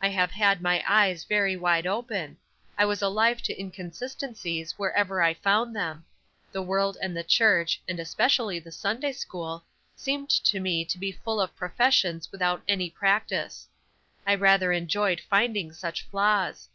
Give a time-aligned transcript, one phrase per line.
[0.00, 2.38] I have had my eyes very wide open;
[2.78, 6.06] I was alive to inconsistencies wherever I found them;
[6.50, 11.12] the world and the church, and especially the Sunday school, seemed to me to be
[11.12, 13.68] full of professions without any practice.
[14.26, 16.70] I rather enjoyed finding such flaws.